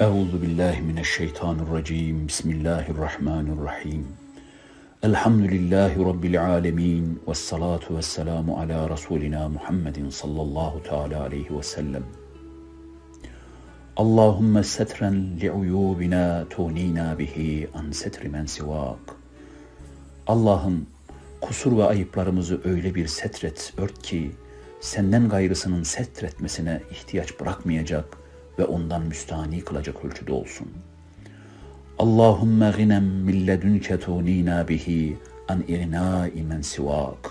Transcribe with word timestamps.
Euzu 0.00 0.42
billahi 0.42 0.82
mineşşeytanirracim. 0.82 2.28
Bismillahirrahmanirrahim. 2.28 4.06
Elhamdülillahi 5.02 6.04
rabbil 6.04 6.46
alamin 6.46 7.22
ve 7.28 7.34
salatu 7.34 7.96
vesselamu 7.96 8.58
ala 8.58 8.90
rasulina 8.90 9.48
Muhammedin 9.48 10.10
sallallahu 10.10 10.82
teala 10.82 11.22
aleyhi 11.22 11.58
ve 11.58 11.62
sellem. 11.62 12.02
Allahümme 13.96 14.62
setren 14.64 15.40
li'uyubina 15.40 16.44
tunina 16.50 17.18
bihi 17.18 17.68
an 17.74 17.90
setri 17.90 18.28
men 18.28 18.46
sivak. 18.46 19.16
Allah'ım 20.26 20.86
kusur 21.40 21.76
ve 21.76 21.84
ayıplarımızı 21.84 22.60
öyle 22.64 22.94
bir 22.94 23.06
setret, 23.06 23.72
ört 23.78 24.02
ki 24.02 24.30
senden 24.80 25.28
gayrısının 25.28 25.82
setretmesine 25.82 26.82
ihtiyaç 26.90 27.40
bırakmayacak 27.40 28.27
ve 28.58 28.64
ondan 28.64 29.02
müstahni 29.02 29.60
kılacak 29.60 30.04
ölçüde 30.04 30.32
olsun. 30.32 30.68
Allahümme 31.98 32.72
ginem 32.76 33.04
milledünke 33.04 34.00
tunina 34.00 34.68
bihi 34.68 35.16
an 35.48 35.64
ignai 35.68 36.42
men 36.42 36.60
sivak. 36.60 37.30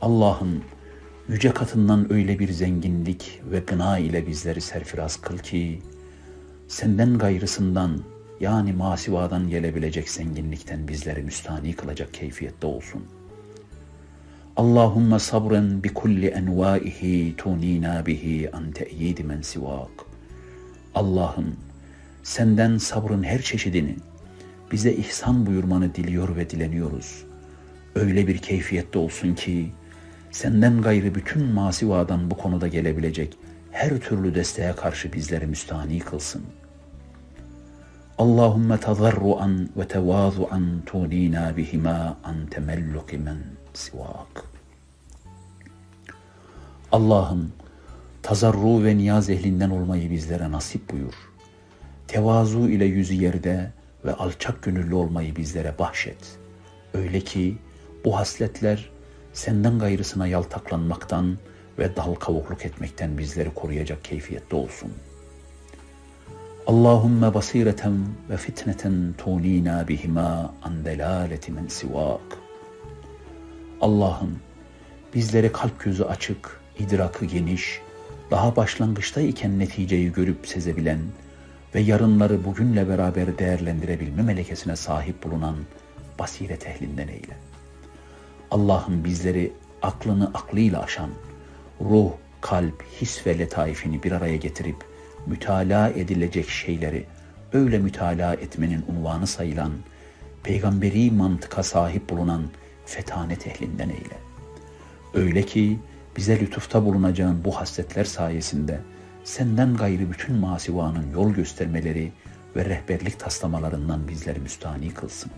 Allah'ım 0.00 0.64
yüce 1.28 1.50
katından 1.50 2.12
öyle 2.12 2.38
bir 2.38 2.52
zenginlik 2.52 3.40
ve 3.50 3.58
gına 3.58 3.98
ile 3.98 4.26
bizleri 4.26 4.60
serfiraz 4.60 5.16
kıl 5.16 5.38
ki, 5.38 5.82
senden 6.68 7.18
gayrısından 7.18 8.00
yani 8.40 8.72
masivadan 8.72 9.48
gelebilecek 9.48 10.10
zenginlikten 10.10 10.88
bizleri 10.88 11.22
müstani 11.22 11.72
kılacak 11.72 12.14
keyfiyette 12.14 12.66
olsun. 12.66 13.04
Allahümme 14.56 15.18
sabren 15.18 15.84
bi 15.84 15.94
kulli 15.94 16.26
envaihi 16.26 17.34
tunina 17.36 18.06
bihi 18.06 18.50
an 18.52 18.70
te'yidi 18.72 19.24
men 19.24 19.40
sivak. 19.40 19.90
Allah'ım 20.94 21.56
senden 22.22 22.78
sabrın 22.78 23.22
her 23.22 23.42
çeşidini 23.42 23.96
bize 24.72 24.92
ihsan 24.92 25.46
buyurmanı 25.46 25.94
diliyor 25.94 26.36
ve 26.36 26.50
dileniyoruz. 26.50 27.24
Öyle 27.94 28.26
bir 28.26 28.38
keyfiyette 28.38 28.98
olsun 28.98 29.34
ki 29.34 29.72
senden 30.30 30.82
gayrı 30.82 31.14
bütün 31.14 31.44
masivadan 31.44 32.30
bu 32.30 32.36
konuda 32.36 32.68
gelebilecek 32.68 33.38
her 33.70 33.98
türlü 34.00 34.34
desteğe 34.34 34.72
karşı 34.72 35.12
bizleri 35.12 35.46
müstahni 35.46 35.98
kılsın. 35.98 36.42
Allahümme 38.18 38.80
tazarruan 38.80 39.68
ve 39.76 39.88
tevazuan 39.88 40.82
tunina 40.86 41.56
bihima 41.56 42.16
an 42.24 42.46
temelluki 42.46 43.18
men 43.18 43.38
sivak. 43.74 44.44
Allah'ım 46.92 47.52
tazarru 48.22 48.84
ve 48.84 48.96
niyaz 48.96 49.30
ehlinden 49.30 49.70
olmayı 49.70 50.10
bizlere 50.10 50.50
nasip 50.52 50.92
buyur. 50.92 51.14
Tevazu 52.08 52.68
ile 52.68 52.84
yüzü 52.84 53.14
yerde 53.14 53.72
ve 54.04 54.14
alçak 54.14 54.62
gönüllü 54.62 54.94
olmayı 54.94 55.36
bizlere 55.36 55.78
bahşet. 55.78 56.38
Öyle 56.94 57.20
ki 57.20 57.58
bu 58.04 58.16
hasletler 58.16 58.90
senden 59.32 59.78
gayrısına 59.78 60.26
yaltaklanmaktan 60.26 61.38
ve 61.78 61.96
dal 61.96 62.14
kavukluk 62.14 62.66
etmekten 62.66 63.18
bizleri 63.18 63.54
koruyacak 63.54 64.04
keyfiyette 64.04 64.56
olsun. 64.56 64.92
Allahümme 66.66 67.34
basireten 67.34 68.06
ve 68.30 68.36
fitneten 68.36 69.14
tunina 69.18 69.88
bihima 69.88 70.54
an 70.62 70.84
delaleti 70.84 71.52
men 71.52 71.66
sivak. 71.66 72.38
Allah'ım 73.80 74.38
bizlere 75.14 75.52
kalp 75.52 75.80
gözü 75.80 76.04
açık, 76.04 76.60
idrakı 76.78 77.24
geniş, 77.24 77.80
daha 78.30 78.56
başlangıçta 78.56 79.20
iken 79.20 79.58
neticeyi 79.58 80.12
görüp 80.12 80.46
sezebilen 80.46 80.98
ve 81.74 81.80
yarınları 81.80 82.44
bugünle 82.44 82.88
beraber 82.88 83.38
değerlendirebilme 83.38 84.22
melekesine 84.22 84.76
sahip 84.76 85.24
bulunan 85.24 85.56
basiret 86.18 86.66
ehlinden 86.66 87.08
eyle. 87.08 87.36
Allah'ım 88.50 89.04
bizleri 89.04 89.52
aklını 89.82 90.30
aklıyla 90.34 90.82
aşan, 90.82 91.10
ruh, 91.80 92.10
kalp, 92.40 92.82
his 93.00 93.26
ve 93.26 93.38
letaifini 93.38 94.02
bir 94.02 94.12
araya 94.12 94.36
getirip 94.36 94.95
mütalaa 95.26 95.88
edilecek 95.88 96.50
şeyleri 96.50 97.06
öyle 97.52 97.78
mütalaa 97.78 98.34
etmenin 98.34 98.84
unvanı 98.88 99.26
sayılan, 99.26 99.72
peygamberi 100.42 101.10
mantıka 101.10 101.62
sahip 101.62 102.08
bulunan 102.08 102.42
fetanet 102.86 103.46
ehlinden 103.46 103.88
eyle. 103.88 104.18
Öyle 105.14 105.42
ki 105.42 105.78
bize 106.16 106.40
lütufta 106.40 106.84
bulunacağın 106.84 107.44
bu 107.44 107.56
hasletler 107.56 108.04
sayesinde 108.04 108.80
senden 109.24 109.76
gayrı 109.76 110.10
bütün 110.10 110.36
masivanın 110.36 111.10
yol 111.12 111.32
göstermeleri 111.32 112.12
ve 112.56 112.64
rehberlik 112.64 113.20
taslamalarından 113.20 114.08
bizleri 114.08 114.40
müstahni 114.40 114.94
kılsın. 114.94 115.30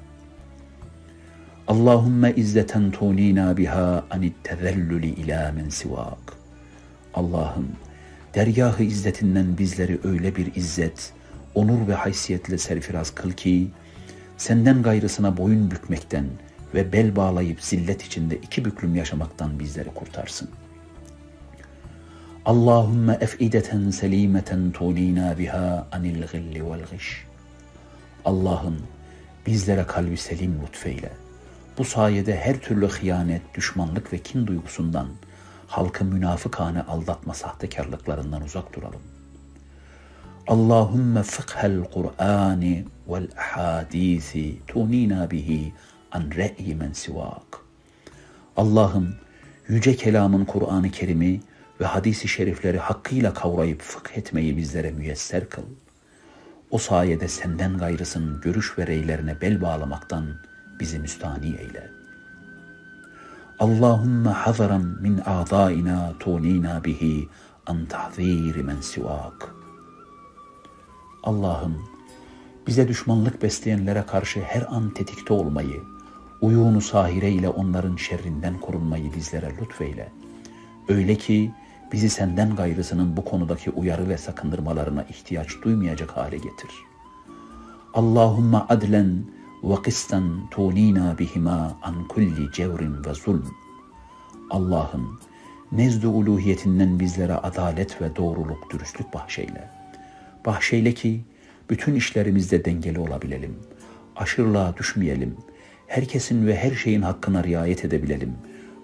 Allahümme 1.69 2.33
izzeten 2.37 2.91
tunina 2.91 3.57
biha 3.57 4.05
anit 4.11 4.45
tezellülü 4.45 5.07
ila 5.07 5.53
men 5.53 5.69
sivak. 5.69 6.19
Allah'ım 7.15 7.69
dergahı 8.39 8.83
izzetinden 8.83 9.59
bizleri 9.59 9.99
öyle 10.05 10.37
bir 10.37 10.55
izzet, 10.55 11.13
onur 11.55 11.89
ve 11.89 11.95
haysiyetle 11.95 12.59
serfiraz 12.59 13.11
kıl 13.11 13.33
ki, 13.33 13.69
senden 14.37 14.83
gayrısına 14.83 15.37
boyun 15.37 15.71
bükmekten 15.71 16.27
ve 16.75 16.93
bel 16.93 17.17
bağlayıp 17.17 17.63
zillet 17.63 18.03
içinde 18.03 18.37
iki 18.37 18.65
büklüm 18.65 18.95
yaşamaktan 18.95 19.59
bizleri 19.59 19.89
kurtarsın. 19.89 20.51
Allahümme 22.45 23.19
efideten 23.21 23.91
selimeten 23.91 24.73
tunina 24.73 25.39
biha 25.39 25.89
anil 25.93 26.23
gilli 26.33 26.71
vel 26.71 26.85
giş. 26.93 27.27
Allah'ım 28.25 28.79
bizlere 29.47 29.87
kalbi 29.87 30.17
selim 30.17 30.63
lütfeyle. 30.63 31.13
Bu 31.79 31.85
sayede 31.85 32.37
her 32.37 32.59
türlü 32.61 32.89
hıyanet, 32.89 33.43
düşmanlık 33.55 34.13
ve 34.13 34.19
kin 34.19 34.47
duygusundan, 34.47 35.09
halkı 35.69 36.05
münafıkane 36.05 36.83
aldatma 36.83 37.35
sahtekarlıklarından 37.35 38.43
uzak 38.43 38.75
duralım. 38.75 39.01
Allahümme 40.47 41.23
fıkhel 41.23 41.85
Kur'ani 41.85 42.85
vel 43.09 43.29
ahadisi 43.39 44.59
tunina 44.67 45.31
bihi 45.31 45.75
an 46.13 46.31
re'yi 46.37 46.75
men 46.75 46.93
sivak. 46.93 47.59
Allah'ım 48.57 49.15
yüce 49.69 49.97
kelamın 49.97 50.45
Kur'an-ı 50.45 50.91
Kerim'i 50.91 51.41
ve 51.81 51.85
hadisi 51.85 52.29
şerifleri 52.29 52.79
hakkıyla 52.79 53.35
kavrayıp 53.35 53.83
fıkh 53.83 54.19
etmeyi 54.19 54.57
bizlere 54.57 54.91
müyesser 54.91 55.49
kıl. 55.49 55.63
O 56.71 56.79
sayede 56.79 57.29
senden 57.29 57.79
gayrısının 57.79 58.41
görüş 58.41 58.79
ve 58.79 58.87
reylerine 58.87 59.41
bel 59.41 59.63
bağlamaktan 59.63 60.27
bizi 60.81 60.99
müstani 60.99 61.47
eyle. 61.47 61.98
Allahümme 63.59 64.31
hazaran 64.31 65.03
min 65.03 65.19
a'daina 65.27 66.15
tunina 66.19 66.85
bihi 66.85 67.29
an 67.67 67.87
tahziri 67.87 68.63
men 68.63 68.81
sivak. 68.81 69.55
Allah'ım 71.23 71.77
bize 72.67 72.89
düşmanlık 72.89 73.43
besleyenlere 73.43 74.03
karşı 74.07 74.41
her 74.41 74.63
an 74.71 74.95
tetikte 74.95 75.33
olmayı, 75.33 75.83
uyunu 76.41 76.81
sahire 76.81 77.31
ile 77.31 77.49
onların 77.49 77.97
şerrinden 77.97 78.61
korunmayı 78.61 79.15
bizlere 79.15 79.57
lütfeyle. 79.61 80.13
Öyle 80.89 81.15
ki 81.15 81.53
bizi 81.93 82.11
senden 82.11 82.57
gayrısının 82.57 83.17
bu 83.17 83.25
konudaki 83.25 83.71
uyarı 83.71 84.09
ve 84.09 84.19
sakındırmalarına 84.19 85.03
ihtiyaç 85.03 85.49
duymayacak 85.65 86.11
hale 86.11 86.37
getir. 86.37 86.71
Allahümme 87.95 88.59
adlen 88.59 89.25
kıstan 89.83 90.51
tunina 90.51 91.19
bihima 91.19 91.79
an 91.83 92.09
kulli 92.09 92.53
cevrin 92.53 93.05
ve 93.05 93.15
zulm. 93.15 93.55
Allah'ım 94.51 95.21
nezd-i 95.73 96.07
uluhiyetinden 96.07 97.01
bizlere 97.01 97.35
adalet 97.35 98.03
ve 98.03 98.17
doğruluk, 98.17 98.71
dürüstlük 98.73 99.15
bahşeyle. 99.15 99.71
Bahşeyle 100.47 100.95
ki 100.95 101.21
bütün 101.71 101.95
işlerimizde 101.95 102.65
dengeli 102.65 103.01
olabilelim. 103.01 103.57
Aşırılığa 104.17 104.77
düşmeyelim. 104.77 105.37
Herkesin 105.87 106.47
ve 106.47 106.57
her 106.57 106.75
şeyin 106.75 107.03
hakkına 107.03 107.45
riayet 107.45 107.85
edebilelim 107.85 108.35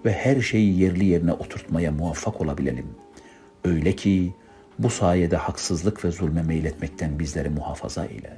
ve 0.05 0.13
her 0.13 0.41
şeyi 0.41 0.79
yerli 0.79 1.05
yerine 1.05 1.33
oturtmaya 1.33 1.91
muvaffak 1.91 2.41
olabilelim. 2.41 2.87
Öyle 3.63 3.95
ki 3.95 4.33
bu 4.79 4.89
sayede 4.89 5.35
haksızlık 5.35 6.05
ve 6.05 6.11
zulme 6.11 6.41
meyletmekten 6.41 7.19
bizleri 7.19 7.49
muhafaza 7.49 8.05
eyle. 8.05 8.37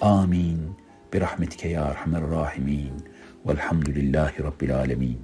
Amin. 0.00 0.83
برحمتك 1.14 1.64
يا 1.64 1.90
أرحم 1.90 2.16
الراحمين 2.16 2.96
والحمد 3.44 3.88
لله 3.90 4.32
رب 4.40 4.62
العالمين. 4.62 5.18